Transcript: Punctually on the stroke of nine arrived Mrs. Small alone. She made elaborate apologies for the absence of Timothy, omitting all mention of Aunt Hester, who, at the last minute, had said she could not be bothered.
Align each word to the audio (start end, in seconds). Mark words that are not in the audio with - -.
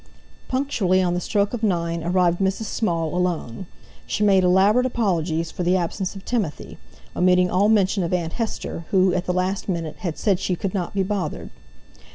Punctually 0.47 0.99
on 0.99 1.13
the 1.13 1.19
stroke 1.21 1.53
of 1.53 1.61
nine 1.61 2.03
arrived 2.03 2.39
Mrs. 2.39 2.63
Small 2.63 3.15
alone. 3.15 3.67
She 4.07 4.23
made 4.23 4.43
elaborate 4.43 4.87
apologies 4.87 5.51
for 5.51 5.61
the 5.61 5.77
absence 5.77 6.15
of 6.15 6.25
Timothy, 6.25 6.79
omitting 7.15 7.51
all 7.51 7.69
mention 7.69 8.01
of 8.01 8.11
Aunt 8.11 8.33
Hester, 8.33 8.85
who, 8.89 9.13
at 9.13 9.25
the 9.27 9.31
last 9.33 9.69
minute, 9.69 9.97
had 9.97 10.17
said 10.17 10.39
she 10.39 10.55
could 10.55 10.73
not 10.73 10.95
be 10.95 11.03
bothered. 11.03 11.51